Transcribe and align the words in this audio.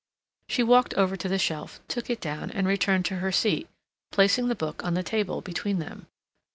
She 0.49 0.63
walked 0.63 0.95
over 0.95 1.15
to 1.15 1.29
the 1.29 1.37
shelf, 1.37 1.79
took 1.87 2.09
it 2.09 2.19
down, 2.19 2.49
and 2.49 2.65
returned 2.65 3.05
to 3.05 3.17
her 3.17 3.31
seat, 3.31 3.67
placing 4.09 4.47
the 4.47 4.55
book 4.55 4.83
on 4.83 4.95
the 4.95 5.03
table 5.03 5.41
between 5.41 5.77
them. 5.77 6.07